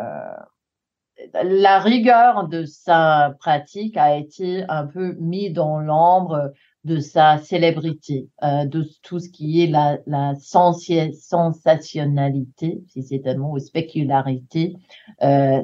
la 1.44 1.78
rigueur 1.78 2.48
de 2.48 2.64
sa 2.64 3.36
pratique 3.38 3.96
a 3.96 4.16
été 4.16 4.64
un 4.68 4.86
peu 4.86 5.14
mis 5.20 5.50
dans 5.50 5.78
l'ombre 5.78 6.52
de 6.84 6.98
sa 6.98 7.38
célébrité, 7.38 8.28
de 8.42 8.84
tout 9.04 9.20
ce 9.20 9.28
qui 9.28 9.62
est 9.62 9.68
la, 9.68 9.98
la 10.06 10.34
sensationnalité, 10.34 12.82
si 12.88 13.04
c'est 13.04 13.24
un 13.28 13.36
mot, 13.36 13.52
ou 13.52 13.60
spécularité, 13.60 14.74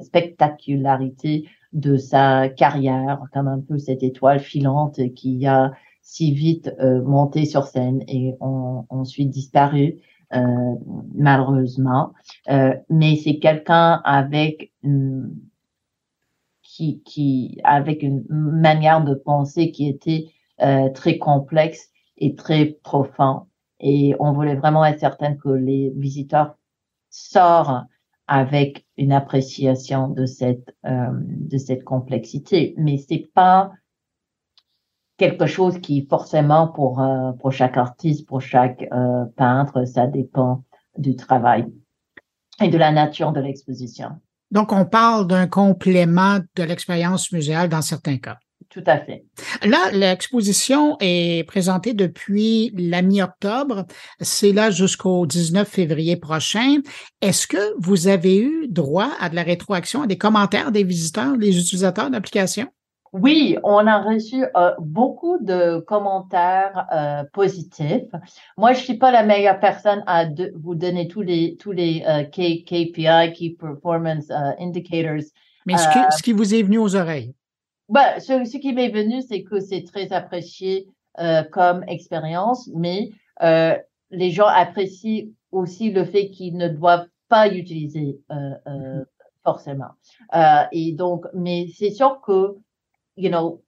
spectacularité 0.00 1.48
de 1.72 1.96
sa 1.96 2.48
carrière, 2.48 3.20
comme 3.32 3.48
un 3.48 3.60
peu 3.60 3.78
cette 3.78 4.04
étoile 4.04 4.40
filante 4.40 5.00
qui 5.14 5.46
a 5.46 5.72
si 6.08 6.32
vite 6.32 6.74
euh, 6.80 7.02
monté 7.02 7.44
sur 7.44 7.66
scène 7.66 8.02
et 8.08 8.34
ont 8.40 8.86
ensuite 8.88 9.28
disparu 9.28 10.00
euh, 10.32 10.74
malheureusement. 11.14 12.14
Euh, 12.48 12.74
mais 12.88 13.16
c'est 13.16 13.38
quelqu'un 13.38 14.00
avec 14.04 14.72
une, 14.82 15.36
qui, 16.62 17.02
qui 17.02 17.58
avec 17.62 18.02
une 18.02 18.24
manière 18.30 19.04
de 19.04 19.12
penser 19.14 19.70
qui 19.70 19.86
était 19.86 20.30
euh, 20.62 20.88
très 20.88 21.18
complexe 21.18 21.90
et 22.16 22.34
très 22.34 22.78
profond. 22.82 23.42
Et 23.78 24.14
on 24.18 24.32
voulait 24.32 24.56
vraiment 24.56 24.86
être 24.86 25.00
certain 25.00 25.34
que 25.34 25.50
les 25.50 25.92
visiteurs 25.94 26.56
sortent 27.10 27.86
avec 28.26 28.86
une 28.96 29.12
appréciation 29.12 30.08
de 30.08 30.24
cette 30.24 30.74
euh, 30.86 31.10
de 31.12 31.58
cette 31.58 31.84
complexité. 31.84 32.74
Mais 32.78 32.96
c'est 32.96 33.30
pas 33.34 33.72
quelque 35.18 35.46
chose 35.46 35.78
qui 35.80 36.06
forcément 36.08 36.68
pour 36.68 37.00
euh, 37.02 37.32
pour 37.32 37.52
chaque 37.52 37.76
artiste, 37.76 38.26
pour 38.26 38.40
chaque 38.40 38.86
euh, 38.92 39.24
peintre, 39.36 39.84
ça 39.84 40.06
dépend 40.06 40.64
du 40.96 41.16
travail 41.16 41.66
et 42.60 42.68
de 42.68 42.78
la 42.78 42.90
nature 42.90 43.32
de 43.32 43.40
l'exposition. 43.40 44.10
Donc, 44.50 44.72
on 44.72 44.86
parle 44.86 45.26
d'un 45.26 45.46
complément 45.46 46.38
de 46.56 46.62
l'expérience 46.62 47.30
muséale 47.32 47.68
dans 47.68 47.82
certains 47.82 48.16
cas. 48.16 48.38
Tout 48.70 48.84
à 48.86 48.98
fait. 48.98 49.24
Là, 49.62 49.90
l'exposition 49.92 50.96
est 51.00 51.46
présentée 51.46 51.94
depuis 51.94 52.70
la 52.76 53.02
mi-octobre. 53.02 53.86
C'est 54.20 54.52
là 54.52 54.70
jusqu'au 54.70 55.26
19 55.26 55.66
février 55.66 56.16
prochain. 56.16 56.78
Est-ce 57.22 57.46
que 57.46 57.74
vous 57.78 58.08
avez 58.08 58.38
eu 58.38 58.68
droit 58.68 59.10
à 59.20 59.30
de 59.30 59.36
la 59.36 59.42
rétroaction, 59.42 60.02
à 60.02 60.06
des 60.06 60.18
commentaires 60.18 60.70
des 60.70 60.84
visiteurs, 60.84 61.38
des 61.38 61.58
utilisateurs 61.58 62.10
d'application? 62.10 62.68
Oui, 63.12 63.56
on 63.62 63.86
a 63.86 64.00
reçu 64.02 64.44
euh, 64.56 64.74
beaucoup 64.78 65.38
de 65.38 65.80
commentaires 65.80 66.86
euh, 66.92 67.24
positifs. 67.32 68.10
Moi, 68.56 68.72
je 68.72 68.80
suis 68.80 68.98
pas 68.98 69.10
la 69.10 69.22
meilleure 69.22 69.60
personne 69.60 70.02
à 70.06 70.26
vous 70.54 70.74
donner 70.74 71.08
tous 71.08 71.22
les 71.22 71.56
tous 71.56 71.72
les 71.72 72.04
euh, 72.06 72.24
KPI, 72.24 73.32
Key 73.32 73.56
Performance 73.58 74.30
Indicators. 74.58 75.24
Mais 75.66 75.76
ce 75.76 75.88
qui, 75.88 75.98
ce 76.16 76.22
qui, 76.22 76.32
vous 76.32 76.54
est 76.54 76.62
venu 76.62 76.78
aux 76.78 76.96
oreilles? 76.96 77.34
Ben, 77.88 78.20
ce, 78.20 78.44
ce 78.44 78.56
qui 78.56 78.72
m'est 78.72 78.88
venu, 78.88 79.22
c'est 79.22 79.42
que 79.42 79.60
c'est 79.60 79.84
très 79.84 80.12
apprécié 80.12 80.88
comme 81.50 81.84
expérience, 81.88 82.70
mais 82.74 83.10
les 84.10 84.30
gens 84.30 84.46
apprécient 84.46 85.26
aussi 85.50 85.90
le 85.90 86.04
fait 86.04 86.30
qu'ils 86.30 86.56
ne 86.56 86.68
doivent 86.68 87.08
pas 87.28 87.48
utiliser 87.48 88.18
mm-hmm. 88.30 89.04
forcément. 89.44 89.90
et 90.72 90.92
donc, 90.92 91.26
mais 91.34 91.66
c'est 91.76 91.90
sûr 91.90 92.20
que 92.22 92.56
you 93.18 93.30
know, 93.30 93.62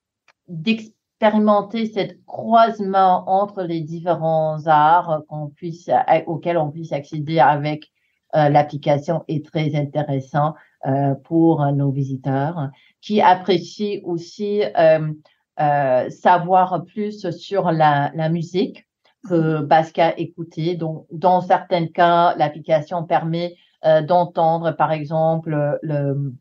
d'expérimenter 0.48 1.86
cette 1.86 2.24
croisement 2.24 3.24
entre 3.28 3.62
les 3.62 3.80
différents 3.80 4.66
arts 4.66 5.22
qu'on 5.28 5.48
puisse, 5.48 5.90
auxquels 6.26 6.58
on 6.58 6.70
puisse 6.70 6.92
accéder 6.92 7.38
avec 7.38 7.90
euh, 8.36 8.48
l'application 8.48 9.24
est 9.28 9.44
très 9.44 9.74
intéressant 9.74 10.54
euh, 10.86 11.14
pour 11.24 11.66
nos 11.72 11.90
visiteurs 11.90 12.70
qui 13.00 13.20
apprécient 13.20 14.00
aussi 14.04 14.62
euh, 14.78 15.12
euh 15.60 16.08
savoir 16.10 16.84
plus 16.84 17.28
sur 17.30 17.70
la, 17.72 18.12
la 18.14 18.28
musique 18.28 18.86
que 19.28 19.60
Basca 19.62 20.14
écoutait. 20.16 20.76
Donc, 20.76 21.06
dans 21.10 21.40
certains 21.40 21.86
cas, 21.86 22.34
l'application 22.36 23.04
permet 23.04 23.56
euh, 23.84 24.02
d'entendre, 24.02 24.72
par 24.72 24.92
exemple, 24.92 25.78
le, 25.82 26.34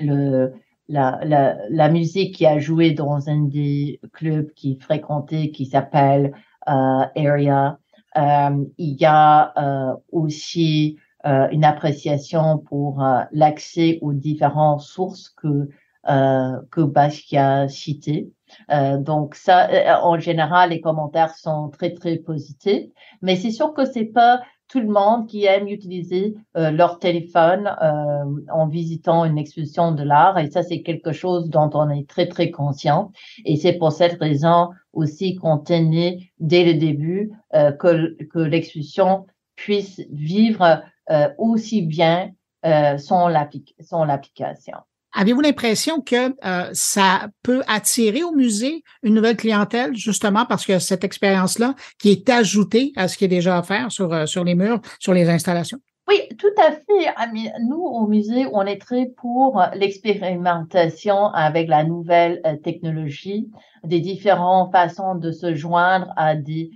le, 0.00 0.52
la, 0.88 1.18
la, 1.24 1.56
la, 1.70 1.88
musique 1.88 2.36
qui 2.36 2.46
a 2.46 2.58
joué 2.58 2.92
dans 2.92 3.28
un 3.28 3.42
des 3.42 4.00
clubs 4.12 4.52
qui 4.52 4.76
fréquentait, 4.76 5.50
qui 5.50 5.66
s'appelle 5.66 6.32
euh, 6.68 7.04
Area. 7.16 7.78
Euh, 8.16 8.64
il 8.78 8.94
y 8.94 9.04
a 9.04 9.52
euh, 9.58 9.96
aussi 10.12 10.98
euh, 11.26 11.48
une 11.50 11.64
appréciation 11.64 12.58
pour 12.58 13.02
euh, 13.02 13.22
l'accès 13.32 13.98
aux 14.00 14.12
différentes 14.12 14.82
sources 14.82 15.30
que 15.30 15.68
euh, 16.08 16.60
que 16.70 16.82
Basquiat 16.82 17.66
citait. 17.66 18.30
donc 19.00 19.34
ça, 19.34 19.68
en 20.04 20.20
général, 20.20 20.70
les 20.70 20.80
commentaires 20.80 21.34
sont 21.34 21.68
très 21.68 21.94
très 21.94 22.16
positifs, 22.18 22.86
mais 23.22 23.34
c'est 23.34 23.50
sûr 23.50 23.74
que 23.74 23.84
c'est 23.84 24.04
pas 24.04 24.40
tout 24.68 24.80
le 24.80 24.88
monde 24.88 25.28
qui 25.28 25.44
aime 25.44 25.68
utiliser 25.68 26.34
euh, 26.56 26.70
leur 26.70 26.98
téléphone 26.98 27.74
euh, 27.82 28.24
en 28.52 28.66
visitant 28.66 29.24
une 29.24 29.38
exposition 29.38 29.92
de 29.92 30.02
l'art. 30.02 30.38
Et 30.38 30.50
ça, 30.50 30.62
c'est 30.62 30.82
quelque 30.82 31.12
chose 31.12 31.48
dont 31.48 31.70
on 31.74 31.88
est 31.90 32.08
très, 32.08 32.26
très 32.28 32.50
conscient. 32.50 33.12
Et 33.44 33.56
c'est 33.56 33.74
pour 33.74 33.92
cette 33.92 34.18
raison 34.20 34.70
aussi 34.92 35.36
qu'on 35.36 35.58
tenait 35.58 36.30
dès 36.38 36.64
le 36.64 36.74
début 36.74 37.32
euh, 37.54 37.72
que, 37.72 38.16
que 38.24 38.38
l'exposition 38.38 39.26
puisse 39.54 40.00
vivre 40.10 40.82
aussi 41.38 41.82
bien 41.82 42.32
son 42.98 43.28
l'application. 43.28 44.76
Avez-vous 45.18 45.40
l'impression 45.40 46.02
que 46.02 46.28
euh, 46.44 46.68
ça 46.74 47.28
peut 47.42 47.62
attirer 47.68 48.22
au 48.22 48.32
musée 48.32 48.82
une 49.02 49.14
nouvelle 49.14 49.38
clientèle, 49.38 49.96
justement 49.96 50.44
parce 50.44 50.66
que 50.66 50.78
cette 50.78 51.04
expérience-là 51.04 51.74
qui 51.98 52.10
est 52.10 52.28
ajoutée 52.28 52.92
à 52.96 53.08
ce 53.08 53.16
qui 53.16 53.24
est 53.24 53.28
déjà 53.28 53.56
à 53.56 53.62
faire 53.62 53.90
sur, 53.90 54.12
euh, 54.12 54.26
sur 54.26 54.44
les 54.44 54.54
murs, 54.54 54.82
sur 54.98 55.14
les 55.14 55.30
installations? 55.30 55.78
Oui, 56.06 56.20
tout 56.38 56.52
à 56.58 56.72
fait. 56.72 57.54
Nous, 57.66 57.80
au 57.80 58.06
musée, 58.06 58.46
on 58.52 58.62
est 58.66 58.78
très 58.78 59.06
pour 59.16 59.62
l'expérimentation 59.74 61.28
avec 61.28 61.68
la 61.68 61.82
nouvelle 61.82 62.42
euh, 62.44 62.56
technologie, 62.56 63.48
des 63.84 64.00
différentes 64.00 64.70
façons 64.70 65.14
de 65.14 65.32
se 65.32 65.54
joindre 65.54 66.12
à 66.16 66.34
des 66.34 66.70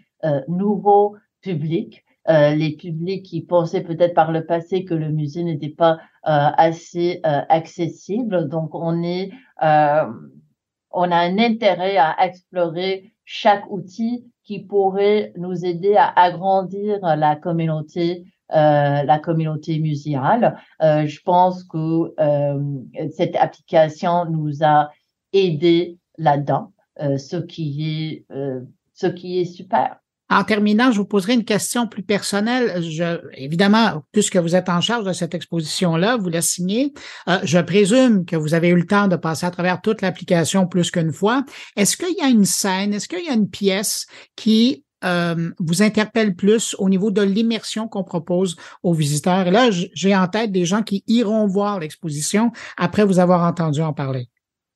nouveaux 0.49 1.17
publics. 1.41 2.05
Euh, 2.29 2.55
les 2.55 2.77
publics 2.77 3.25
qui 3.25 3.41
pensaient 3.41 3.83
peut-être 3.83 4.15
par 4.15 4.31
le 4.31 4.45
passé 4.45 4.85
que 4.85 4.93
le 4.93 5.09
musée 5.09 5.43
n'était 5.43 5.71
pas 5.71 5.95
euh, 5.95 6.51
assez 6.57 7.21
euh, 7.25 7.41
accessible. 7.49 8.49
Donc, 8.49 8.75
on 8.75 9.03
est, 9.03 9.31
on 9.63 11.11
a 11.11 11.17
un 11.17 11.39
intérêt 11.39 11.97
à 11.97 12.17
explorer 12.25 13.13
chaque 13.25 13.71
outil 13.71 14.31
qui 14.45 14.61
pourrait 14.61 15.33
nous 15.37 15.65
aider 15.65 15.97
à 15.97 16.09
agrandir 16.09 16.99
la 17.03 17.37
communauté 17.37 18.25
la 18.53 19.21
communauté 19.21 19.79
muséale. 19.79 20.57
je 20.81 21.21
pense 21.23 21.63
que 21.63 22.13
cette 23.13 23.37
application 23.37 24.25
nous 24.25 24.65
a 24.65 24.91
aidé 25.33 25.99
là-dedans, 26.19 26.73
ce 26.99 27.37
qui 27.37 27.87
est 27.89 28.27
ce 28.93 29.07
qui 29.07 29.39
est 29.39 29.45
super. 29.45 30.00
En 30.31 30.45
terminant, 30.45 30.93
je 30.93 30.99
vous 30.99 31.05
poserai 31.05 31.35
une 31.35 31.45
question 31.45 31.89
plus 31.89 32.05
personnelle. 32.05 32.81
Évidemment, 33.35 34.05
puisque 34.13 34.37
vous 34.37 34.55
êtes 34.55 34.69
en 34.69 34.81
charge 34.81 35.05
de 35.05 35.13
cette 35.13 35.35
exposition-là, 35.35 36.17
vous 36.17 36.29
la 36.29 36.41
signez. 36.41 36.93
Euh, 37.29 37.41
je 37.43 37.59
présume 37.59 38.25
que 38.25 38.37
vous 38.37 38.55
avez 38.55 38.69
eu 38.69 38.77
le 38.77 38.87
temps 38.87 39.09
de 39.09 39.17
passer 39.17 39.45
à 39.45 39.51
travers 39.51 39.81
toute 39.81 40.03
l'application 40.03 40.69
plus 40.69 40.93
qu'une 40.93 41.13
fois. 41.13 41.45
Est-ce 41.77 41.97
qu'il 41.97 42.15
y 42.17 42.23
a 42.23 42.29
une 42.29 42.45
scène, 42.45 42.95
est-ce 42.95 43.09
qu'il 43.09 43.25
y 43.25 43.29
a 43.29 43.35
une 43.35 43.51
pièce 43.51 44.07
qui 44.37 44.85
euh, 45.03 45.51
vous 45.59 45.83
interpelle 45.83 46.37
plus 46.37 46.77
au 46.79 46.89
niveau 46.89 47.11
de 47.11 47.23
l'immersion 47.23 47.89
qu'on 47.89 48.05
propose 48.05 48.55
aux 48.85 48.95
visiteurs? 48.95 49.49
Et 49.49 49.51
là, 49.51 49.71
j'ai 49.71 50.15
en 50.15 50.29
tête 50.29 50.53
des 50.53 50.65
gens 50.65 50.83
qui 50.83 51.03
iront 51.09 51.49
voir 51.49 51.81
l'exposition 51.81 52.53
après 52.77 53.05
vous 53.05 53.19
avoir 53.19 53.43
entendu 53.43 53.83
en 53.83 53.93
parler. 53.93 54.29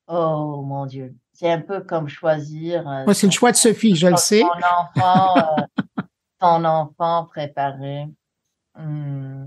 Oh 0.07 0.63
mon 0.67 0.85
Dieu 0.85 1.15
c'est 1.35 1.51
un 1.51 1.61
peu 1.61 1.81
comme 1.81 2.07
choisir. 2.07 2.87
Euh, 2.87 3.13
c'est 3.13 3.27
le 3.27 3.31
choix 3.31 3.51
de 3.51 3.57
Sophie, 3.57 3.95
je 3.95 4.07
le 4.07 4.15
sais. 4.15 4.41
Ton 4.41 5.01
enfant, 5.01 5.37
euh, 5.37 6.01
ton 6.39 6.65
enfant 6.65 7.25
préparé. 7.25 8.07
Hmm. 8.77 9.45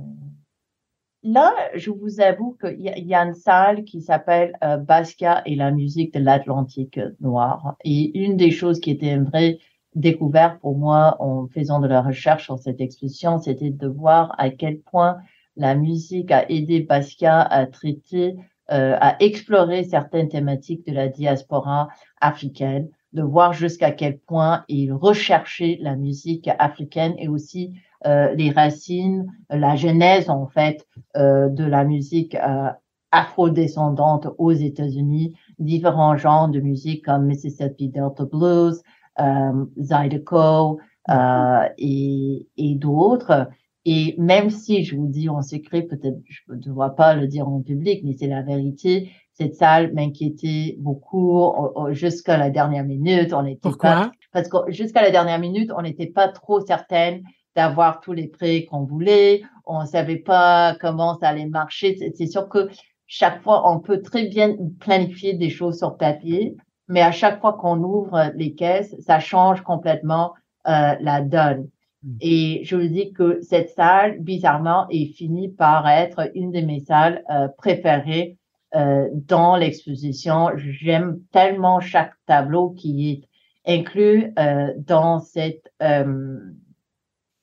Là, 1.23 1.53
je 1.75 1.91
vous 1.91 2.21
avoue 2.21 2.57
qu'il 2.61 2.81
y, 2.81 3.15
a 3.15 3.23
une 3.25 3.35
salle 3.35 3.85
qui 3.85 4.01
s'appelle 4.01 4.57
euh, 4.63 4.77
Basquiat 4.77 5.43
et 5.47 5.57
la 5.57 5.71
musique 5.71 6.15
de 6.15 6.21
l'Atlantique 6.21 7.01
noir. 7.21 7.75
Et 7.85 8.17
une 8.19 8.37
des 8.37 8.51
choses 8.51 8.81
qui 8.81 8.91
était 8.91 9.13
une 9.13 9.25
vraie 9.25 9.59
découverte 9.95 10.61
pour 10.61 10.77
moi 10.77 11.17
en 11.19 11.49
faisant 11.49 11.81
de 11.81 11.89
la 11.89 12.03
recherche 12.03 12.45
sur 12.45 12.59
cette 12.59 12.81
exposition, 12.81 13.39
c'était 13.39 13.71
de 13.71 13.89
voir 13.89 14.35
à 14.39 14.51
quel 14.51 14.81
point 14.81 15.19
la 15.57 15.75
musique 15.75 16.31
a 16.31 16.49
aidé 16.51 16.81
Basquiat 16.81 17.41
à 17.41 17.67
traiter 17.67 18.37
euh, 18.71 18.97
à 19.01 19.17
explorer 19.23 19.85
certaines 19.85 20.29
thématiques 20.29 20.87
de 20.87 20.93
la 20.93 21.09
diaspora 21.09 21.89
africaine, 22.21 22.89
de 23.13 23.23
voir 23.23 23.53
jusqu'à 23.53 23.91
quel 23.91 24.19
point 24.19 24.65
il 24.69 24.93
recherchait 24.93 25.79
la 25.81 25.97
musique 25.97 26.51
africaine 26.59 27.15
et 27.19 27.29
aussi 27.29 27.73
euh, 28.07 28.35
les 28.35 28.51
racines, 28.51 29.27
la 29.51 29.75
genèse 29.75 30.31
en 30.31 30.47
fait 30.47 30.87
euh, 31.17 31.49
de 31.49 31.65
la 31.65 31.85
musique 31.85 32.35
euh, 32.35 32.69
afro-descendante 33.11 34.29
aux 34.39 34.53
États-Unis, 34.53 35.35
différents 35.59 36.17
genres 36.17 36.49
de 36.49 36.61
musique 36.61 37.05
comme 37.05 37.27
Mississippi 37.27 37.89
Delta 37.89 38.25
Blues, 38.25 38.83
euh, 39.19 39.65
Zydeco 39.79 40.79
euh, 41.11 41.69
et, 41.79 42.47
et 42.57 42.75
d'autres. 42.75 43.49
Et 43.91 44.15
même 44.19 44.51
si 44.51 44.85
je 44.85 44.95
vous 44.95 45.07
dis 45.07 45.31
en 45.31 45.41
secret, 45.41 45.81
peut-être 45.81 46.19
je 46.27 46.43
ne 46.53 46.59
dois 46.59 46.95
pas 46.95 47.15
le 47.15 47.27
dire 47.27 47.49
en 47.49 47.63
public, 47.63 48.03
mais 48.05 48.13
c'est 48.13 48.27
la 48.27 48.43
vérité, 48.43 49.11
cette 49.33 49.55
salle 49.55 49.95
m'inquiétait 49.95 50.77
beaucoup 50.79 51.55
jusqu'à 51.93 52.37
la 52.37 52.51
dernière 52.51 52.85
minute. 52.85 53.33
On 53.33 53.47
était 53.47 53.61
Pourquoi? 53.63 54.13
Parce 54.31 54.51
que 54.51 54.59
jusqu'à 54.71 55.01
la 55.01 55.11
dernière 55.11 55.39
minute, 55.39 55.71
on 55.75 55.81
n'était 55.81 56.09
pas 56.09 56.29
trop 56.29 56.61
certaine 56.61 57.23
d'avoir 57.57 58.01
tous 58.01 58.13
les 58.13 58.29
prêts 58.29 58.67
qu'on 58.67 58.85
voulait. 58.85 59.41
On 59.65 59.81
ne 59.81 59.87
savait 59.87 60.19
pas 60.19 60.77
comment 60.83 61.19
ça 61.19 61.31
allait 61.31 61.47
marcher. 61.47 61.97
C'est 62.15 62.27
sûr 62.27 62.47
que 62.51 62.69
chaque 63.07 63.43
fois, 63.43 63.73
on 63.73 63.81
peut 63.81 64.03
très 64.03 64.27
bien 64.27 64.55
planifier 64.81 65.33
des 65.33 65.49
choses 65.49 65.79
sur 65.79 65.97
papier, 65.97 66.59
mais 66.89 67.01
à 67.01 67.11
chaque 67.11 67.41
fois 67.41 67.55
qu'on 67.55 67.83
ouvre 67.83 68.33
les 68.35 68.55
caisses, 68.55 68.95
ça 69.01 69.19
change 69.19 69.63
complètement 69.63 70.35
euh, 70.67 70.95
la 71.01 71.23
donne. 71.23 71.71
Mm. 72.03 72.17
Et 72.21 72.61
je 72.65 72.77
vous 72.77 72.89
dis 72.89 73.13
que 73.13 73.41
cette 73.43 73.71
salle, 73.71 74.21
bizarrement, 74.21 74.87
est 74.91 75.13
finie 75.15 75.49
par 75.49 75.89
être 75.89 76.31
une 76.35 76.53
de 76.53 76.61
mes 76.61 76.81
salles 76.81 77.25
euh, 77.31 77.49
préférées 77.57 78.39
euh, 78.75 79.09
dans 79.13 79.57
l'exposition. 79.57 80.51
J'aime 80.57 81.21
tellement 81.33 81.81
chaque 81.81 82.13
tableau 82.27 82.71
qui 82.71 83.11
est 83.11 83.29
inclus 83.69 84.33
euh, 84.39 84.73
dans 84.79 85.21
cette 85.21 85.71
euh, 85.83 86.39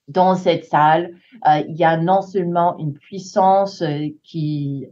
dans 0.08 0.34
cette 0.34 0.64
salle. 0.64 1.14
Euh, 1.46 1.62
il 1.68 1.76
y 1.76 1.84
a 1.84 1.96
non 1.96 2.22
seulement 2.22 2.76
une 2.78 2.94
puissance 2.94 3.82
qui 4.22 4.86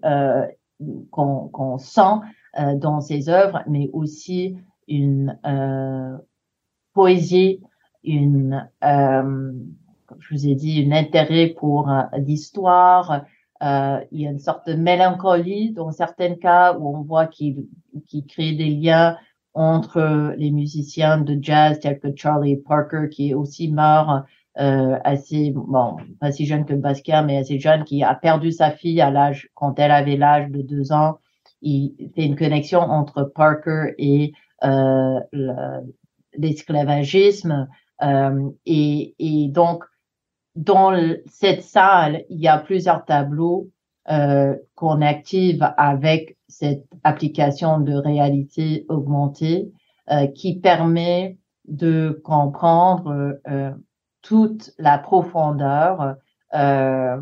qu'on 1.11 1.49
qu'on 1.49 1.79
sent 1.79 2.21
dans 2.77 3.01
ces 3.01 3.29
œuvres, 3.29 3.63
mais 3.69 3.91
aussi 3.93 4.57
une 4.87 5.39
poésie 6.93 7.61
une, 8.05 8.69
euh, 8.85 9.53
comme 10.07 10.21
je 10.21 10.35
vous 10.35 10.47
ai 10.47 10.55
dit, 10.55 10.87
un 10.87 10.93
intérêt 10.93 11.49
pour 11.49 11.91
euh, 11.91 12.03
l'histoire. 12.19 13.25
Euh, 13.63 14.01
il 14.13 14.21
y 14.21 14.27
a 14.27 14.31
une 14.31 14.39
sorte 14.39 14.69
de 14.69 14.75
mélancolie 14.75 15.73
dans 15.73 15.91
certains 15.91 16.35
cas 16.35 16.77
où 16.77 16.89
on 16.89 17.03
voit 17.03 17.27
qu'il 17.27 17.67
qu 18.09 18.23
crée 18.27 18.53
des 18.53 18.71
liens 18.71 19.17
entre 19.55 20.35
les 20.37 20.51
musiciens 20.51 21.19
de 21.19 21.39
jazz 21.41 21.79
tels 21.79 22.01
que 22.01 22.09
Charlie 22.15 22.57
Parker 22.57 23.09
qui 23.11 23.31
est 23.31 23.35
aussi 23.35 23.71
mort 23.71 24.25
euh, 24.59 24.99
assez 25.05 25.53
bon 25.53 25.97
pas 26.21 26.33
si 26.33 26.47
jeune 26.47 26.65
que 26.65 26.75
Basquiat 26.75 27.23
mais 27.23 27.37
assez 27.37 27.61
jeune 27.61 27.85
qui 27.85 28.03
a 28.03 28.15
perdu 28.15 28.51
sa 28.51 28.73
fille 28.73 29.01
à 29.01 29.11
l'âge 29.11 29.49
quand 29.55 29.79
elle 29.79 29.93
avait 29.93 30.17
l'âge 30.17 30.51
de 30.51 30.61
deux 30.61 30.93
ans 30.93 31.19
il 31.63 32.11
fait 32.15 32.27
une 32.27 32.37
connexion 32.37 32.81
entre 32.81 33.23
Parker 33.23 33.95
et 33.99 34.33
euh, 34.65 35.21
l'esclavagisme 36.37 37.69
et, 38.01 39.15
et, 39.19 39.49
donc, 39.49 39.85
dans 40.55 40.93
cette 41.27 41.63
salle, 41.63 42.25
il 42.29 42.41
y 42.41 42.49
a 42.49 42.59
plusieurs 42.59 43.05
tableaux 43.05 43.71
euh, 44.11 44.55
qu'on 44.75 45.01
active 45.01 45.67
avec 45.77 46.37
cette 46.49 46.87
application 47.05 47.81
de 47.81 47.95
réalité 47.95 48.85
augmentée 48.89 49.73
euh, 50.11 50.27
qui 50.27 50.61
permet 50.61 51.39
de 51.67 52.21
comprendre 52.23 53.39
euh, 53.49 53.73
toute 54.21 54.73
la 54.79 54.99
profondeur, 54.99 56.17
euh, 56.55 57.19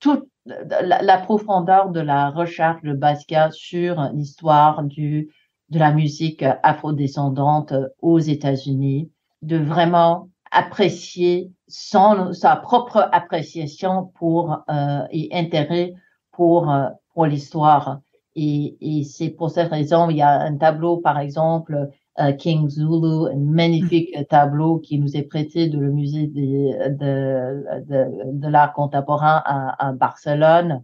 toute 0.00 0.26
la, 0.46 1.02
la, 1.02 1.18
profondeur 1.18 1.90
de 1.90 2.00
la 2.00 2.30
recherche 2.30 2.82
de 2.82 2.94
Basquiat 2.94 3.50
sur 3.50 4.00
l'histoire 4.14 4.82
du 4.84 5.30
de 5.68 5.78
la 5.78 5.92
musique 5.92 6.44
afrodescendante 6.62 7.74
aux 8.00 8.20
États-Unis 8.20 9.10
de 9.42 9.56
vraiment 9.56 10.28
apprécier 10.50 11.50
son, 11.68 12.32
sa 12.32 12.56
propre 12.56 13.08
appréciation 13.12 14.10
pour 14.14 14.64
euh, 14.70 15.00
et 15.10 15.28
intérêt 15.32 15.94
pour 16.32 16.70
euh, 16.70 16.88
pour 17.14 17.26
l'histoire. 17.26 18.00
Et, 18.34 18.76
et 18.80 19.04
c'est 19.04 19.30
pour 19.30 19.50
cette 19.50 19.70
raison 19.70 20.10
il 20.10 20.18
y 20.18 20.22
a 20.22 20.40
un 20.40 20.56
tableau 20.56 20.98
par 20.98 21.18
exemple 21.18 21.90
euh, 22.18 22.32
King 22.32 22.68
Zulu, 22.68 23.28
un 23.30 23.38
magnifique 23.38 24.16
mm. 24.16 24.24
tableau 24.24 24.78
qui 24.78 24.98
nous 24.98 25.16
est 25.16 25.22
prêté 25.22 25.68
de 25.68 25.78
le 25.78 25.92
musée 25.92 26.26
de, 26.28 26.88
de, 26.94 27.84
de, 27.84 28.32
de 28.32 28.48
l'art 28.48 28.72
contemporain 28.72 29.42
à, 29.44 29.88
à, 29.88 29.92
Barcelone. 29.92 30.82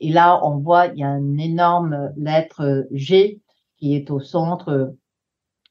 Et 0.00 0.10
là, 0.10 0.40
on 0.42 0.56
voit, 0.56 0.86
il 0.86 1.00
y 1.00 1.04
a 1.04 1.18
une 1.18 1.38
énorme 1.38 2.12
lettre 2.16 2.86
G 2.92 3.40
qui 3.76 3.94
est 3.94 4.10
au 4.10 4.20
centre 4.20 4.94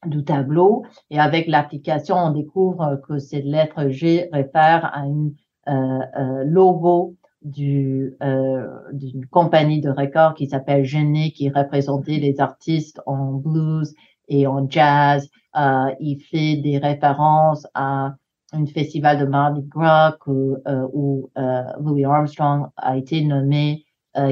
du 0.06 0.24
tableau. 0.24 0.84
Et 1.10 1.18
avec 1.18 1.46
l'application, 1.46 2.16
on 2.16 2.30
découvre 2.32 3.00
que 3.06 3.18
cette 3.18 3.44
lettre 3.44 3.88
G 3.88 4.28
réfère 4.32 4.86
à 4.86 5.00
un 5.00 5.30
euh, 5.68 6.00
euh, 6.18 6.44
logo 6.44 7.16
du 7.42 8.16
euh, 8.22 8.66
d'une 8.92 9.26
compagnie 9.26 9.80
de 9.80 9.90
records 9.90 10.34
qui 10.34 10.48
s'appelle 10.48 10.84
Genet, 10.84 11.30
qui 11.30 11.48
représentait 11.50 12.18
les 12.18 12.40
artistes 12.40 13.00
en 13.06 13.32
blues 13.32 13.94
et 14.28 14.46
en 14.46 14.68
jazz. 14.68 15.28
Euh, 15.56 15.90
il 16.00 16.20
fait 16.20 16.56
des 16.56 16.78
références 16.78 17.66
à 17.74 18.14
un 18.52 18.66
festival 18.66 19.18
de 19.18 19.26
Mardi 19.26 19.62
Gras 19.62 20.16
où, 20.26 20.56
euh, 20.66 20.86
où 20.92 21.30
euh, 21.38 21.62
Louis 21.80 22.04
Armstrong 22.04 22.68
a 22.76 22.96
été 22.96 23.24
nommé 23.24 23.84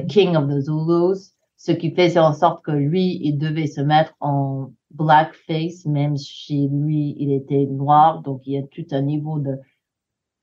King 0.08 0.34
of 0.34 0.48
the 0.48 0.60
Zulus, 0.60 1.34
ce 1.56 1.70
qui 1.70 1.94
faisait 1.94 2.18
en 2.18 2.32
sorte 2.32 2.64
que 2.64 2.72
lui, 2.72 3.20
il 3.22 3.38
devait 3.38 3.68
se 3.68 3.80
mettre 3.80 4.12
en 4.18 4.70
blackface, 4.90 5.84
même 5.86 6.16
si 6.16 6.68
lui, 6.68 7.14
il 7.18 7.32
était 7.32 7.66
noir. 7.66 8.22
Donc, 8.22 8.42
il 8.46 8.54
y 8.54 8.58
a 8.58 8.62
tout 8.62 8.86
un 8.92 9.02
niveau 9.02 9.38
de, 9.38 9.56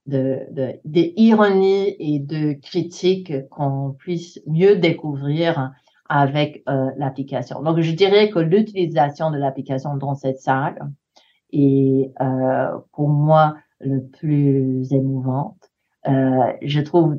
de, 0.06 0.40
de, 0.52 0.80
d'ironie 0.86 1.96
et 2.00 2.20
de 2.20 2.54
critique 2.54 3.48
qu'on 3.50 3.96
puisse 3.98 4.40
mieux 4.48 4.76
découvrir 4.76 5.72
avec 6.08 6.64
euh, 6.70 6.92
l'application. 6.98 7.64
Donc, 7.64 7.80
je 7.80 7.92
dirais 7.92 8.30
que 8.30 8.40
l'utilisation 8.40 9.32
de 9.32 9.38
l'application 9.38 9.98
dans 9.98 10.16
cette 10.16 10.40
salle 10.40 10.78
est 11.52 12.12
euh, 12.22 12.78
pour 12.94 13.10
moi 13.10 13.56
le 13.80 14.06
plus 14.08 14.92
émouvante. 14.94 15.72
Euh, 16.08 16.54
je 16.62 16.82
trouve 16.82 17.18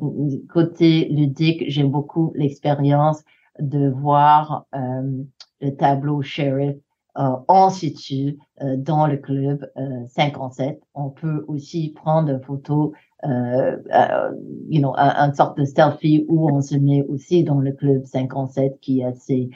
côté 0.49 1.09
ludique, 1.09 1.65
j'aime 1.67 1.91
beaucoup 1.91 2.31
l'expérience 2.35 3.23
de 3.59 3.89
voir 3.89 4.65
euh, 4.73 5.23
le 5.59 5.75
tableau 5.75 6.21
sheriff 6.21 6.77
en 7.17 7.69
situ 7.69 8.37
euh, 8.61 8.77
dans 8.77 9.07
le 9.07 9.17
club 9.17 9.69
57. 10.07 10.75
Euh, 10.75 10.79
On 10.93 11.09
peut 11.09 11.43
aussi 11.47 11.91
prendre 11.95 12.29
une 12.29 12.41
photo, 12.41 12.93
you 13.23 14.79
know, 14.79 14.93
une 14.95 15.33
sorte 15.33 15.57
de 15.57 15.65
selfie 15.65 16.25
où 16.29 16.49
on 16.49 16.61
se 16.61 16.75
met 16.75 17.03
aussi 17.03 17.43
dans 17.43 17.59
le 17.59 17.71
club 17.71 18.05
57 18.05 18.79
qui 18.79 19.01
est 19.01 19.05
assez 19.05 19.49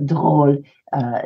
drôle, 0.00 0.62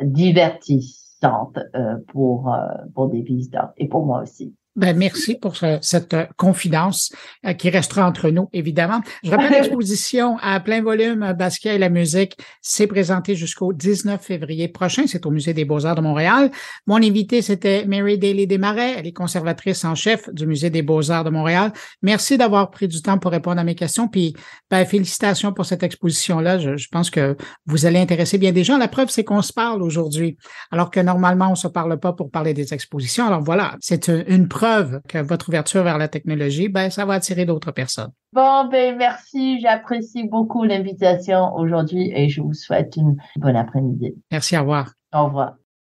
divertissante 0.03 1.59
pour 2.07 2.55
pour 2.95 3.09
des 3.09 3.21
visiteurs 3.21 3.73
et 3.77 3.87
pour 3.87 4.05
moi 4.05 4.21
aussi. 4.21 4.55
Ben, 4.79 4.95
merci 4.95 5.35
pour 5.35 5.57
cette 5.81 6.13
euh, 6.13 6.25
confidence 6.37 7.11
euh, 7.45 7.51
qui 7.51 7.69
restera 7.69 8.07
entre 8.07 8.29
nous, 8.29 8.47
évidemment. 8.53 9.01
Je 9.25 9.29
rappelle 9.29 9.51
l'exposition 9.51 10.37
à 10.41 10.57
plein 10.61 10.81
volume 10.81 11.33
Basquiat 11.37 11.73
et 11.73 11.77
la 11.77 11.89
musique. 11.89 12.37
C'est 12.61 12.87
présenté 12.87 13.35
jusqu'au 13.35 13.73
19 13.73 14.23
février 14.23 14.69
prochain. 14.69 15.03
C'est 15.05 15.25
au 15.25 15.31
Musée 15.31 15.53
des 15.53 15.65
Beaux-Arts 15.65 15.95
de 15.95 16.01
Montréal. 16.01 16.49
Mon 16.87 16.95
invité, 16.95 17.41
c'était 17.41 17.83
Mary 17.87 18.17
Daly 18.17 18.47
Desmarais. 18.47 18.95
Elle 18.97 19.07
est 19.07 19.11
conservatrice 19.11 19.83
en 19.83 19.95
chef 19.95 20.33
du 20.33 20.47
Musée 20.47 20.69
des 20.69 20.81
Beaux-Arts 20.81 21.25
de 21.25 21.29
Montréal. 21.29 21.73
Merci 22.01 22.37
d'avoir 22.37 22.71
pris 22.71 22.87
du 22.87 23.01
temps 23.01 23.17
pour 23.17 23.31
répondre 23.31 23.59
à 23.59 23.65
mes 23.65 23.75
questions. 23.75 24.07
Puis, 24.07 24.33
ben, 24.71 24.85
félicitations 24.85 25.51
pour 25.51 25.65
cette 25.65 25.83
exposition-là. 25.83 26.57
Je, 26.57 26.77
je 26.77 26.87
pense 26.87 27.09
que 27.09 27.35
vous 27.65 27.85
allez 27.85 27.99
intéresser 27.99 28.37
bien 28.37 28.53
des 28.53 28.63
gens. 28.63 28.77
La 28.77 28.87
preuve, 28.87 29.09
c'est 29.09 29.25
qu'on 29.25 29.41
se 29.41 29.51
parle 29.51 29.83
aujourd'hui, 29.83 30.37
alors 30.71 30.89
que 30.89 31.01
normalement, 31.01 31.51
on 31.51 31.55
se 31.55 31.67
parle 31.67 31.99
pas 31.99 32.13
pour 32.13 32.31
parler 32.31 32.53
des 32.53 32.73
expositions. 32.73 33.27
Alors 33.27 33.43
voilà, 33.43 33.75
c'est 33.81 34.07
une 34.07 34.47
preuve 34.69 35.01
que 35.07 35.17
votre 35.17 35.49
ouverture 35.49 35.83
vers 35.83 35.97
la 35.97 36.07
technologie, 36.07 36.69
ben, 36.69 36.89
ça 36.89 37.05
va 37.05 37.13
attirer 37.15 37.45
d'autres 37.45 37.71
personnes. 37.71 38.11
Bon, 38.33 38.67
ben, 38.69 38.97
merci. 38.97 39.59
J'apprécie 39.61 40.27
beaucoup 40.27 40.63
l'invitation 40.63 41.55
aujourd'hui 41.55 42.11
et 42.15 42.29
je 42.29 42.41
vous 42.41 42.53
souhaite 42.53 42.95
une 42.95 43.15
bonne 43.37 43.55
après-midi. 43.55 44.13
Merci, 44.31 44.57
au 44.57 44.61
revoir. 44.61 44.93
Au 45.13 45.25
revoir. 45.25 45.55